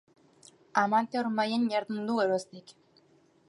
[0.83, 2.77] Amateur mailan jardun du geroztik.